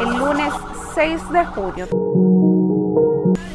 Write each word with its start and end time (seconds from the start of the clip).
El 0.00 0.18
lunes 0.18 0.52
6 0.94 1.32
de 1.32 1.44
junio, 1.46 1.86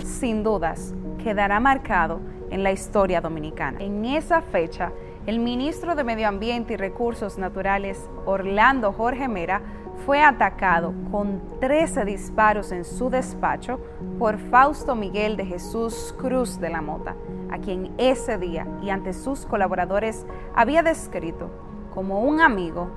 sin 0.04 0.44
dudas, 0.44 0.94
quedará 1.24 1.60
marcado 1.60 2.20
en 2.50 2.64
la 2.64 2.72
historia 2.72 3.22
dominicana. 3.22 3.80
En 3.82 4.06
esa 4.06 4.42
fecha, 4.42 4.92
el 5.26 5.40
ministro 5.40 5.96
de 5.96 6.04
Medio 6.04 6.28
Ambiente 6.28 6.74
y 6.74 6.78
Recursos 6.78 7.38
Naturales, 7.38 8.10
Orlando 8.26 8.94
Jorge 8.94 9.28
Mera, 9.28 9.62
fue 10.06 10.22
atacado 10.22 10.94
con 11.12 11.42
13 11.60 12.06
disparos 12.06 12.72
en 12.72 12.86
su 12.86 13.10
despacho 13.10 13.80
por 14.20 14.38
Fausto 14.38 14.96
Miguel 14.96 15.36
de 15.36 15.46
Jesús 15.46 16.16
Cruz 16.18 16.60
de 16.60 16.70
la 16.70 16.82
Mota, 16.82 17.16
a 17.52 17.58
quien 17.58 17.94
ese 17.98 18.38
día 18.38 18.66
y 18.82 18.90
ante 18.90 19.14
sus 19.14 19.46
colaboradores 19.46 20.26
había 20.56 20.82
descrito 20.82 21.50
como 21.98 22.20
un 22.20 22.42
amigo 22.42 22.92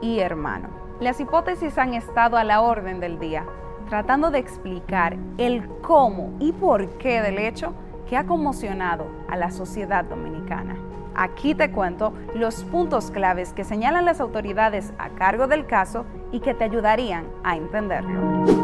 y 0.00 0.20
hermano. 0.20 0.68
Las 1.00 1.18
hipótesis 1.18 1.76
han 1.76 1.92
estado 1.92 2.36
a 2.36 2.44
la 2.44 2.60
orden 2.60 3.00
del 3.00 3.18
día, 3.18 3.44
tratando 3.88 4.30
de 4.30 4.38
explicar 4.38 5.16
el 5.38 5.68
cómo 5.82 6.36
y 6.38 6.52
por 6.52 6.88
qué 6.98 7.20
del 7.20 7.38
hecho 7.38 7.74
que 8.08 8.16
ha 8.16 8.26
conmocionado 8.26 9.06
a 9.28 9.36
la 9.36 9.50
sociedad 9.50 10.04
dominicana. 10.04 10.76
Aquí 11.16 11.56
te 11.56 11.72
cuento 11.72 12.12
los 12.36 12.62
puntos 12.62 13.10
claves 13.10 13.52
que 13.52 13.64
señalan 13.64 14.04
las 14.04 14.20
autoridades 14.20 14.92
a 14.98 15.08
cargo 15.08 15.48
del 15.48 15.66
caso 15.66 16.04
y 16.30 16.38
que 16.38 16.54
te 16.54 16.62
ayudarían 16.62 17.24
a 17.42 17.56
entenderlo. 17.56 18.63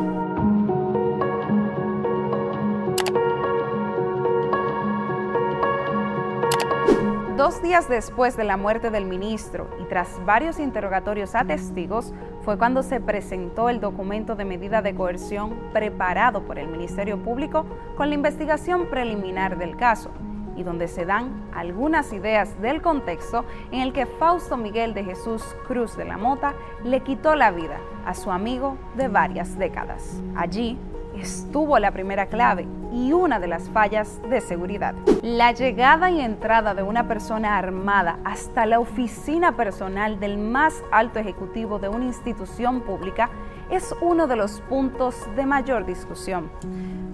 Dos 7.41 7.63
días 7.63 7.89
después 7.89 8.37
de 8.37 8.45
la 8.45 8.59
muerte 8.59 8.91
del 8.91 9.07
ministro 9.07 9.71
y 9.81 9.85
tras 9.85 10.23
varios 10.27 10.61
interrogatorios 10.61 11.35
a 11.35 11.43
testigos, 11.43 12.13
fue 12.43 12.59
cuando 12.59 12.83
se 12.83 13.01
presentó 13.01 13.71
el 13.71 13.81
documento 13.81 14.37
de 14.37 14.45
medida 14.45 14.83
de 14.83 14.95
coerción 14.95 15.59
preparado 15.73 16.43
por 16.43 16.59
el 16.59 16.69
Ministerio 16.69 17.17
Público 17.23 17.65
con 17.97 18.11
la 18.11 18.15
investigación 18.15 18.91
preliminar 18.91 19.57
del 19.57 19.79
caso 19.79 20.11
y 20.55 20.65
donde 20.65 20.87
se 20.87 21.07
dan 21.07 21.49
algunas 21.55 22.13
ideas 22.13 22.61
del 22.61 22.83
contexto 22.83 23.47
en 23.71 23.81
el 23.81 23.95
que 23.95 24.05
Fausto 24.05 24.59
Miguel 24.59 24.93
de 24.93 25.05
Jesús 25.05 25.43
Cruz 25.67 25.97
de 25.97 26.05
la 26.05 26.19
Mota 26.19 26.53
le 26.85 27.01
quitó 27.01 27.37
la 27.37 27.53
vida 27.53 27.79
a 28.05 28.13
su 28.13 28.31
amigo 28.31 28.77
de 28.99 29.09
varias 29.09 29.57
décadas. 29.57 30.21
Allí 30.37 30.79
estuvo 31.17 31.79
la 31.79 31.91
primera 31.91 32.27
clave 32.27 32.67
y 32.93 33.13
una 33.13 33.39
de 33.39 33.47
las 33.47 33.69
fallas 33.71 34.21
de 34.29 34.41
seguridad. 34.41 34.95
La 35.23 35.53
llegada 35.53 36.11
y 36.11 36.21
entrada 36.21 36.75
de 36.75 36.83
una 36.83 37.07
persona 37.07 37.59
armada 37.59 38.19
hasta 38.25 38.67
la 38.67 38.81
oficina 38.81 39.57
personal 39.57 40.19
del 40.19 40.39
más 40.39 40.83
alto 40.91 41.19
ejecutivo 41.19 41.79
de 41.79 41.89
una 41.89 42.07
institución 42.07 42.81
pública 42.81 43.31
es 43.71 43.95
uno 44.01 44.27
de 44.27 44.37
los 44.37 44.61
puntos 44.63 45.15
de 45.37 45.47
mayor 45.47 45.87
discusión, 45.87 46.51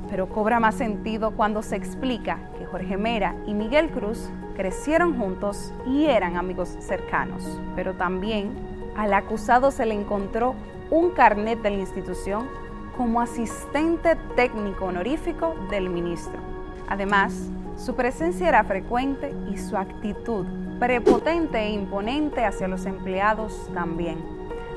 pero 0.09 0.29
cobra 0.29 0.59
más 0.59 0.77
sentido 0.77 1.33
cuando 1.33 1.63
se 1.63 1.77
explica 1.77 2.39
que 2.59 2.65
Jorge 2.65 2.97
Mera 2.97 3.35
y 3.47 3.53
Miguel 3.53 3.91
Cruz 3.91 4.31
crecieron 4.57 5.19
juntos 5.19 5.75
y 5.87 6.07
eran 6.07 6.37
amigos 6.37 6.75
cercanos, 6.81 7.61
pero 7.75 7.95
también 7.95 8.53
al 8.97 9.13
acusado 9.13 9.71
se 9.71 9.85
le 9.85 9.95
encontró 9.95 10.55
un 10.91 11.11
carnet 11.11 11.61
de 11.61 11.71
la 11.71 11.77
institución 11.77 12.49
como 12.97 13.21
asistente 13.21 14.17
técnico 14.35 14.87
honorífico 14.87 15.55
del 15.71 15.91
ministro. 15.91 16.39
Además, 16.89 17.51
su 17.77 17.95
presencia 17.95 18.49
era 18.49 18.65
frecuente 18.65 19.35
y 19.51 19.59
su 19.59 19.77
actitud 19.77 20.47
prepotente 20.79 21.59
e 21.59 21.71
imponente 21.71 22.45
hacia 22.45 22.69
los 22.69 22.87
empleados 22.87 23.71
también. 23.75 24.19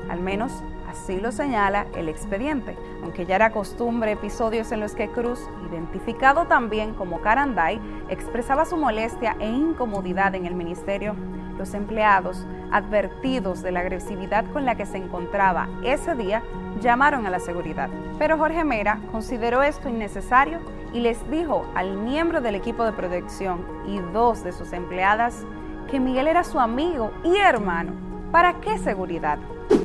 Al 0.08 0.20
menos 0.20 0.62
Así 0.90 1.20
lo 1.20 1.30
señala 1.30 1.86
el 1.94 2.08
expediente, 2.08 2.76
aunque 3.04 3.24
ya 3.24 3.36
era 3.36 3.52
costumbre 3.52 4.10
episodios 4.10 4.72
en 4.72 4.80
los 4.80 4.96
que 4.96 5.08
Cruz, 5.08 5.38
identificado 5.70 6.46
también 6.46 6.94
como 6.94 7.20
Caranday, 7.20 7.80
expresaba 8.08 8.64
su 8.64 8.76
molestia 8.76 9.36
e 9.38 9.48
incomodidad 9.48 10.34
en 10.34 10.46
el 10.46 10.56
ministerio. 10.56 11.14
Los 11.60 11.74
empleados, 11.74 12.46
advertidos 12.72 13.60
de 13.60 13.70
la 13.70 13.80
agresividad 13.80 14.46
con 14.50 14.64
la 14.64 14.76
que 14.76 14.86
se 14.86 14.96
encontraba 14.96 15.68
ese 15.84 16.14
día, 16.14 16.42
llamaron 16.80 17.26
a 17.26 17.30
la 17.30 17.38
seguridad. 17.38 17.90
Pero 18.18 18.38
Jorge 18.38 18.64
Mera 18.64 18.98
consideró 19.12 19.62
esto 19.62 19.90
innecesario 19.90 20.60
y 20.94 21.00
les 21.00 21.30
dijo 21.30 21.66
al 21.74 21.98
miembro 21.98 22.40
del 22.40 22.54
equipo 22.54 22.82
de 22.82 22.94
protección 22.94 23.62
y 23.86 23.98
dos 23.98 24.42
de 24.42 24.52
sus 24.52 24.72
empleadas 24.72 25.44
que 25.90 26.00
Miguel 26.00 26.28
era 26.28 26.44
su 26.44 26.58
amigo 26.58 27.12
y 27.24 27.36
hermano. 27.36 27.92
¿Para 28.32 28.54
qué 28.62 28.78
seguridad? 28.78 29.38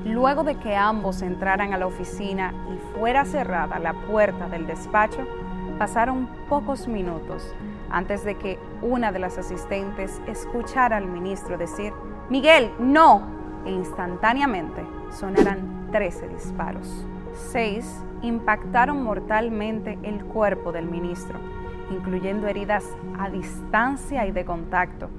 Luego 0.06 0.46
de 0.46 0.56
que 0.56 0.78
ambos 0.78 1.22
entraran 1.24 1.74
a 1.74 1.78
la 1.78 1.88
oficina 1.88 2.54
y 2.74 2.98
fuera 2.98 3.26
cerrada 3.26 3.80
la 3.80 3.92
puerta 3.92 4.48
del 4.48 4.66
despacho, 4.66 5.28
pasaron 5.78 6.30
pocos 6.48 6.88
minutos 6.88 7.54
antes 7.90 8.24
de 8.24 8.36
que 8.36 8.60
una 8.82 9.12
de 9.12 9.20
las 9.20 9.38
asistentes 9.38 10.22
escuchara 10.28 10.98
al 10.98 11.08
ministro 11.08 11.58
decir, 11.58 11.94
Miguel, 12.30 12.72
no, 12.80 13.24
e 13.66 13.72
instantáneamente 13.72 14.84
sonaran 15.12 15.90
13 15.92 16.28
disparos. 16.30 17.06
Seis 17.34 18.04
impactaron 18.22 19.04
mortalmente 19.04 19.98
el 20.04 20.24
cuerpo 20.26 20.72
del 20.72 20.86
ministro, 20.86 21.40
incluyendo 21.92 22.48
heridas 22.48 22.86
a 23.20 23.30
distancia 23.30 24.26
y 24.26 24.32
de 24.32 24.46
contacto, 24.46 25.10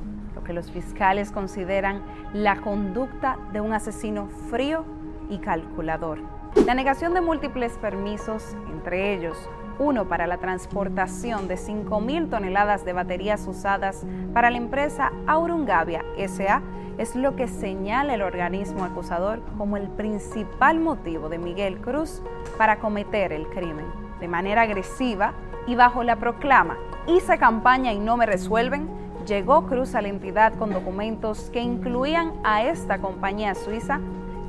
que 0.47 0.53
los 0.53 0.71
fiscales 0.71 1.33
consideran 1.33 2.03
la 2.33 2.57
conducta 2.61 3.37
de 3.53 3.61
un 3.61 3.73
asesino 3.73 4.29
frío 4.49 4.85
y 5.29 5.39
calculador. 5.39 6.19
La 6.65 6.75
negación 6.75 7.15
de 7.15 7.21
múltiples 7.21 7.79
permisos, 7.79 8.57
entre 8.73 9.15
ellos 9.15 9.49
uno 9.79 10.09
para 10.09 10.27
la 10.27 10.39
transportación 10.39 11.49
de 11.49 11.57
5.000 11.57 12.31
toneladas 12.31 12.85
de 12.85 12.93
baterías 12.93 13.47
usadas 13.47 14.07
para 14.33 14.51
la 14.51 14.57
empresa 14.57 15.13
Aurungavia 15.27 16.03
SA, 16.17 16.63
es 16.99 17.15
lo 17.15 17.37
que 17.37 17.47
señala 17.47 18.15
el 18.15 18.23
organismo 18.23 18.85
acusador 18.85 19.43
como 19.59 19.77
el 19.77 19.89
principal 19.89 20.81
motivo 20.81 21.29
de 21.29 21.39
Miguel 21.39 21.79
Cruz 21.81 22.23
para 22.57 22.79
cometer 22.79 23.33
el 23.33 23.47
crimen. 23.49 23.85
De 24.19 24.29
manera 24.29 24.63
agresiva 24.63 25.35
y 25.67 25.75
bajo 25.75 26.03
la 26.03 26.17
proclama, 26.17 26.79
hice 27.07 27.37
campaña 27.37 27.93
y 27.93 27.99
no 27.99 28.17
me 28.17 28.25
resuelven, 28.25 28.89
llegó 29.27 29.67
Cruz 29.67 29.95
a 29.95 30.01
la 30.01 30.09
entidad 30.09 30.55
con 30.55 30.73
documentos 30.73 31.51
que 31.51 31.61
incluían 31.61 32.33
a 32.45 32.63
esta 32.63 32.99
compañía 32.99 33.55
suiza, 33.55 34.01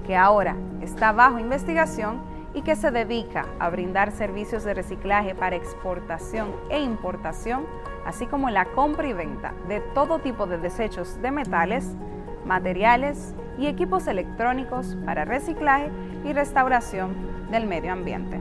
que 0.08 0.16
ahora 0.16 0.56
está 0.82 1.12
bajo 1.12 1.38
investigación 1.38 2.22
y 2.54 2.62
que 2.62 2.76
se 2.76 2.90
dedica 2.90 3.46
a 3.60 3.70
brindar 3.70 4.12
servicios 4.12 4.64
de 4.64 4.74
reciclaje 4.74 5.36
para 5.36 5.58
exportación 5.58 6.56
e 6.70 6.80
importación, 6.80 7.66
así 8.06 8.26
como 8.26 8.50
la 8.50 8.66
compra 8.66 9.08
y 9.08 9.14
venta 9.14 9.54
de 9.68 9.82
todo 9.94 10.20
tipo 10.20 10.48
de 10.48 10.58
desechos 10.58 11.22
de 11.22 11.30
metales, 11.30 11.96
materiales 12.46 13.36
y 13.60 13.68
equipos 13.68 14.08
electrónicos 14.08 14.98
para 15.06 15.26
reciclaje 15.26 15.92
y 16.24 16.32
restauración 16.32 17.14
del 17.52 17.68
medio 17.68 17.92
ambiente. 17.92 18.40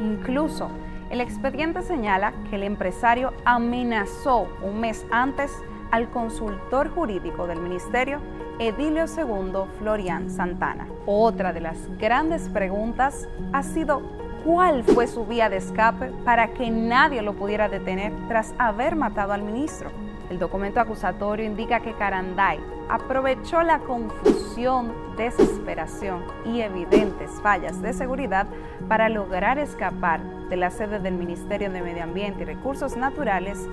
Incluso 0.00 0.70
el 1.10 1.22
expediente 1.22 1.82
señala 1.82 2.34
que 2.50 2.56
el 2.56 2.62
empresario 2.62 3.32
amenazó 3.46 4.46
un 4.62 4.80
mes 4.80 5.06
antes 5.10 5.50
al 5.90 6.10
consultor 6.10 6.90
jurídico 6.90 7.46
del 7.46 7.60
ministerio, 7.60 8.20
Edilio 8.58 9.04
II 9.04 9.70
Florian 9.78 10.30
Santana. 10.30 10.88
Otra 11.06 11.52
de 11.52 11.60
las 11.60 11.76
grandes 11.98 12.48
preguntas 12.48 13.28
ha 13.52 13.62
sido 13.62 14.02
cuál 14.44 14.82
fue 14.82 15.06
su 15.06 15.24
vía 15.26 15.48
de 15.48 15.58
escape 15.58 16.10
para 16.24 16.48
que 16.54 16.68
nadie 16.70 17.22
lo 17.22 17.34
pudiera 17.34 17.68
detener 17.68 18.12
tras 18.26 18.52
haber 18.58 18.96
matado 18.96 19.32
al 19.32 19.42
ministro. 19.42 19.90
El 20.28 20.40
documento 20.40 20.80
acusatorio 20.80 21.46
indica 21.46 21.80
que 21.80 21.94
Caranday 21.94 22.58
aprovechó 22.88 23.62
la 23.62 23.78
confusión, 23.78 24.92
desesperación 25.16 26.24
y 26.44 26.60
evidentes 26.60 27.30
fallas 27.40 27.80
de 27.80 27.92
seguridad 27.92 28.48
para 28.88 29.08
lograr 29.08 29.58
escapar 29.58 30.20
de 30.48 30.56
la 30.56 30.70
sede 30.70 30.98
del 30.98 31.14
Ministerio 31.14 31.70
de 31.70 31.80
Medio 31.80 32.02
Ambiente 32.02 32.42
y 32.42 32.46
Recursos 32.46 32.96
Naturales 32.96 33.68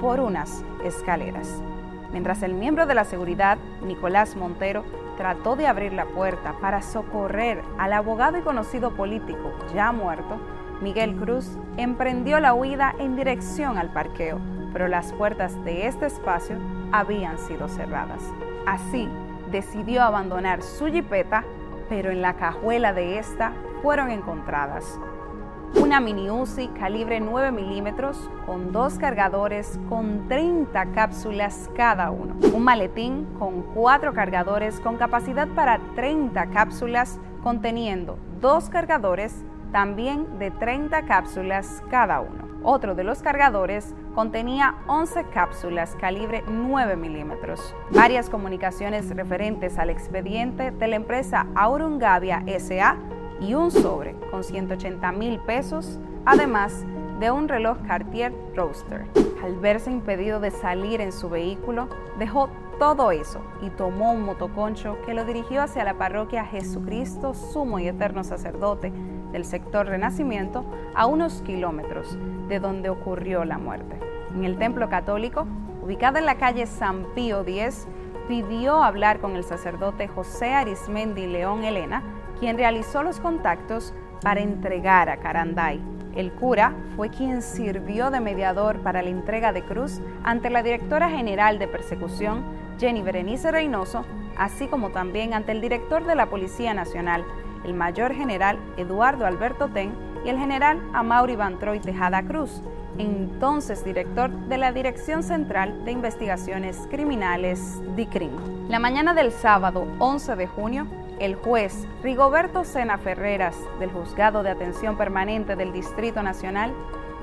por 0.00 0.20
unas 0.20 0.62
escaleras. 0.84 1.62
Mientras 2.12 2.42
el 2.42 2.54
miembro 2.54 2.86
de 2.86 2.94
la 2.94 3.04
seguridad, 3.04 3.58
Nicolás 3.82 4.34
Montero, 4.36 4.84
trató 5.16 5.56
de 5.56 5.66
abrir 5.66 5.92
la 5.92 6.06
puerta 6.06 6.54
para 6.60 6.80
socorrer 6.80 7.62
al 7.78 7.92
abogado 7.92 8.38
y 8.38 8.42
conocido 8.42 8.94
político 8.94 9.52
ya 9.74 9.92
muerto, 9.92 10.40
Miguel 10.80 11.16
Cruz 11.16 11.58
emprendió 11.76 12.38
la 12.40 12.54
huida 12.54 12.94
en 12.98 13.16
dirección 13.16 13.78
al 13.78 13.92
parqueo, 13.92 14.38
pero 14.72 14.86
las 14.86 15.12
puertas 15.12 15.62
de 15.64 15.86
este 15.86 16.06
espacio 16.06 16.56
habían 16.92 17.38
sido 17.38 17.68
cerradas. 17.68 18.22
Así, 18.64 19.08
decidió 19.50 20.02
abandonar 20.02 20.62
su 20.62 20.86
jipeta, 20.86 21.44
pero 21.88 22.10
en 22.10 22.22
la 22.22 22.34
cajuela 22.34 22.92
de 22.92 23.18
esta 23.18 23.52
fueron 23.82 24.10
encontradas 24.10 24.98
una 25.76 26.00
mini 26.00 26.30
Uzi 26.30 26.68
calibre 26.68 27.20
9 27.20 27.52
milímetros 27.52 28.30
con 28.46 28.72
dos 28.72 28.98
cargadores 28.98 29.78
con 29.88 30.26
30 30.28 30.92
cápsulas 30.92 31.70
cada 31.76 32.10
uno, 32.10 32.34
un 32.52 32.64
maletín 32.64 33.26
con 33.38 33.62
cuatro 33.74 34.12
cargadores 34.14 34.80
con 34.80 34.96
capacidad 34.96 35.48
para 35.48 35.78
30 35.94 36.46
cápsulas 36.50 37.20
conteniendo 37.42 38.18
dos 38.40 38.70
cargadores 38.70 39.44
también 39.72 40.38
de 40.38 40.50
30 40.50 41.02
cápsulas 41.02 41.82
cada 41.90 42.20
uno. 42.20 42.48
Otro 42.62 42.94
de 42.94 43.04
los 43.04 43.22
cargadores 43.22 43.94
contenía 44.14 44.74
11 44.88 45.26
cápsulas 45.32 45.94
calibre 46.00 46.42
9 46.48 46.96
milímetros. 46.96 47.74
Varias 47.90 48.28
comunicaciones 48.28 49.14
referentes 49.14 49.78
al 49.78 49.90
expediente 49.90 50.72
de 50.72 50.88
la 50.88 50.96
empresa 50.96 51.46
Aurungavia 51.54 52.42
SA 52.58 52.96
y 53.40 53.54
un 53.54 53.70
sobre 53.70 54.14
con 54.30 54.44
180 54.44 55.12
mil 55.12 55.38
pesos, 55.40 55.98
además 56.24 56.84
de 57.20 57.30
un 57.30 57.48
reloj 57.48 57.78
Cartier 57.86 58.32
Roadster. 58.54 59.06
Al 59.42 59.56
verse 59.56 59.90
impedido 59.90 60.40
de 60.40 60.50
salir 60.50 61.00
en 61.00 61.12
su 61.12 61.28
vehículo, 61.28 61.88
dejó 62.18 62.48
todo 62.78 63.10
eso 63.10 63.40
y 63.60 63.70
tomó 63.70 64.12
un 64.12 64.22
motoconcho 64.22 64.98
que 65.04 65.14
lo 65.14 65.24
dirigió 65.24 65.62
hacia 65.62 65.84
la 65.84 65.94
parroquia 65.94 66.44
Jesucristo, 66.44 67.34
sumo 67.34 67.78
y 67.78 67.88
eterno 67.88 68.22
sacerdote 68.22 68.92
del 69.32 69.44
sector 69.44 69.86
Renacimiento, 69.86 70.64
a 70.94 71.06
unos 71.06 71.42
kilómetros 71.42 72.16
de 72.48 72.60
donde 72.60 72.88
ocurrió 72.88 73.44
la 73.44 73.58
muerte. 73.58 73.98
En 74.34 74.44
el 74.44 74.58
templo 74.58 74.88
católico, 74.88 75.46
ubicado 75.82 76.18
en 76.18 76.26
la 76.26 76.36
calle 76.36 76.66
San 76.66 77.04
Pío 77.14 77.40
X, 77.40 77.86
pidió 78.28 78.82
hablar 78.82 79.20
con 79.20 79.36
el 79.36 79.44
sacerdote 79.44 80.06
José 80.06 80.54
Arismendi 80.54 81.26
León 81.26 81.64
Elena, 81.64 82.02
quien 82.40 82.56
realizó 82.56 83.02
los 83.02 83.20
contactos 83.20 83.94
para 84.22 84.40
entregar 84.40 85.08
a 85.08 85.18
Caranday. 85.18 85.80
El 86.14 86.32
cura 86.32 86.74
fue 86.96 87.10
quien 87.10 87.42
sirvió 87.42 88.10
de 88.10 88.20
mediador 88.20 88.80
para 88.80 89.02
la 89.02 89.10
entrega 89.10 89.52
de 89.52 89.62
Cruz 89.62 90.00
ante 90.24 90.50
la 90.50 90.62
directora 90.62 91.10
general 91.10 91.58
de 91.58 91.68
persecución, 91.68 92.42
Jenny 92.78 93.02
Berenice 93.02 93.52
Reynoso, 93.52 94.04
así 94.36 94.66
como 94.66 94.90
también 94.90 95.34
ante 95.34 95.52
el 95.52 95.60
director 95.60 96.04
de 96.04 96.14
la 96.14 96.26
Policía 96.26 96.74
Nacional, 96.74 97.24
el 97.64 97.74
mayor 97.74 98.14
general 98.14 98.58
Eduardo 98.76 99.26
Alberto 99.26 99.68
Ten 99.68 99.92
y 100.24 100.28
el 100.28 100.38
general 100.38 100.80
Amaury 100.92 101.36
Bantroy 101.36 101.80
Tejada 101.80 102.22
Cruz, 102.22 102.62
entonces 102.98 103.84
director 103.84 104.30
de 104.30 104.58
la 104.58 104.72
Dirección 104.72 105.22
Central 105.22 105.84
de 105.84 105.92
Investigaciones 105.92 106.88
Criminales, 106.90 107.80
DICRIM. 107.94 108.68
La 108.68 108.78
mañana 108.78 109.14
del 109.14 109.30
sábado 109.30 109.86
11 109.98 110.36
de 110.36 110.46
junio, 110.46 110.86
el 111.20 111.34
juez 111.34 111.86
Rigoberto 112.02 112.64
Sena 112.64 112.98
Ferreras 112.98 113.56
del 113.80 113.90
Juzgado 113.90 114.42
de 114.42 114.50
Atención 114.50 114.96
Permanente 114.96 115.56
del 115.56 115.72
Distrito 115.72 116.22
Nacional 116.22 116.72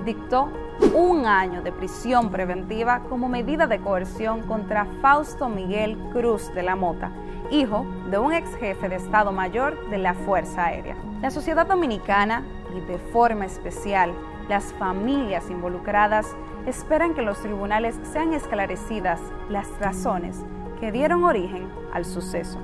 dictó 0.04 0.50
un 0.94 1.26
año 1.26 1.62
de 1.62 1.72
prisión 1.72 2.30
preventiva 2.30 3.04
como 3.10 3.30
medida 3.30 3.68
de 3.68 3.80
coerción 3.80 4.42
contra 4.42 4.86
Fausto 5.02 5.48
Miguel 5.48 5.98
Cruz 6.12 6.54
de 6.54 6.64
la 6.64 6.76
Mota, 6.76 7.12
hijo 7.50 7.86
de 8.12 8.18
un 8.18 8.34
ex 8.34 8.54
jefe 8.58 8.90
de 8.90 8.98
Estado 8.98 9.32
Mayor 9.32 9.90
de 9.90 9.98
la 9.98 10.14
Fuerza 10.14 10.66
Aérea. 10.66 10.98
La 11.22 11.32
sociedad 11.32 11.66
dominicana, 11.66 12.44
y 12.76 12.82
de 12.82 12.98
forma 12.98 13.46
especial 13.46 14.12
las 14.50 14.74
familias 14.74 15.50
involucradas, 15.50 16.36
esperan 16.66 17.14
que 17.14 17.22
los 17.22 17.40
tribunales 17.42 17.98
sean 18.12 18.34
esclarecidas 18.34 19.22
las 19.50 19.68
razones 19.80 20.44
que 20.80 20.92
dieron 20.92 21.24
origen 21.24 21.70
al 21.94 22.04
suceso. 22.04 22.60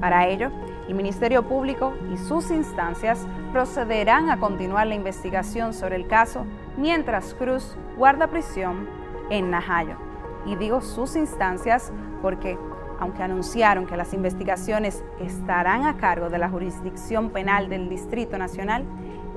Para 0.00 0.26
ello, 0.26 0.50
el 0.88 0.94
Ministerio 0.94 1.44
Público 1.44 1.94
y 2.12 2.16
sus 2.16 2.50
instancias 2.50 3.26
procederán 3.52 4.30
a 4.30 4.38
continuar 4.38 4.86
la 4.86 4.94
investigación 4.94 5.74
sobre 5.74 5.96
el 5.96 6.06
caso 6.06 6.44
mientras 6.76 7.34
Cruz 7.34 7.76
guarda 7.96 8.26
prisión 8.26 8.88
en 9.30 9.50
Najayo. 9.50 9.96
Y 10.44 10.56
digo 10.56 10.80
sus 10.80 11.16
instancias 11.16 11.92
porque, 12.20 12.58
aunque 12.98 13.22
anunciaron 13.22 13.86
que 13.86 13.96
las 13.96 14.12
investigaciones 14.12 15.04
estarán 15.20 15.86
a 15.86 15.96
cargo 15.96 16.28
de 16.30 16.38
la 16.38 16.48
jurisdicción 16.48 17.30
penal 17.30 17.68
del 17.68 17.88
Distrito 17.88 18.36
Nacional, 18.38 18.84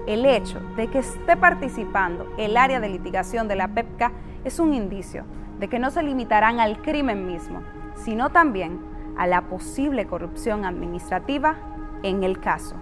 el 0.07 0.25
hecho 0.25 0.59
de 0.75 0.87
que 0.87 0.99
esté 0.99 1.35
participando 1.37 2.27
el 2.37 2.57
área 2.57 2.79
de 2.79 2.89
litigación 2.89 3.47
de 3.47 3.55
la 3.55 3.67
PEPCA 3.67 4.11
es 4.43 4.59
un 4.59 4.73
indicio 4.73 5.25
de 5.59 5.67
que 5.67 5.79
no 5.79 5.89
se 5.89 6.03
limitarán 6.03 6.59
al 6.59 6.81
crimen 6.81 7.25
mismo, 7.25 7.61
sino 7.95 8.29
también 8.29 8.79
a 9.17 9.27
la 9.27 9.47
posible 9.47 10.05
corrupción 10.07 10.65
administrativa 10.65 11.57
en 12.03 12.23
el 12.23 12.39
caso. 12.39 12.75